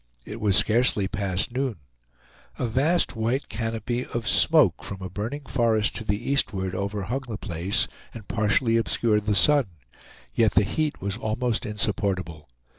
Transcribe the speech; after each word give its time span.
It 0.25 0.41
was 0.41 0.55
scarcely 0.55 1.07
past 1.07 1.51
noon; 1.51 1.75
a 2.57 2.65
vast 2.65 3.15
white 3.15 3.49
canopy 3.49 4.03
of 4.03 4.27
smoke 4.27 4.83
from 4.83 4.99
a 4.99 5.11
burning 5.11 5.45
forest 5.45 5.95
to 5.97 6.03
the 6.03 6.31
eastward 6.31 6.73
overhung 6.73 7.25
the 7.27 7.37
place, 7.37 7.87
and 8.11 8.27
partially 8.27 8.77
obscured 8.77 9.27
the 9.27 9.35
sun; 9.35 9.65
yet 10.33 10.53
the 10.53 10.63
heat 10.63 11.01
was 11.01 11.17
almost 11.17 11.67
insupportable. 11.67 12.49